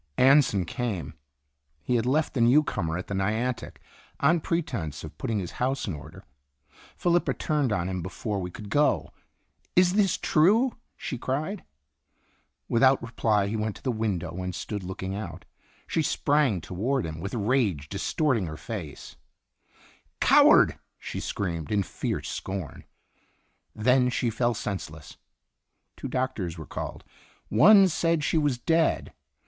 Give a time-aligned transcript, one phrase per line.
[0.17, 1.13] Anson came.
[1.83, 3.77] He had left the new comer at the Niantic,
[4.19, 6.25] on pretense of putting his house in order.
[6.97, 9.11] Felipa turned on him before we could go."
[9.75, 11.63] Is this true?" she cried.
[12.67, 15.45] Without reply he went to the window and stood looking out.
[15.85, 19.17] She sprang toward him, with rage distorting her face.
[20.19, 22.85] Itinerant" Coward!" she screamed, in fierce scorn.
[23.75, 25.17] Then she fell senseless.
[25.95, 27.03] Two doctors were called.
[27.49, 29.13] One said she was dead.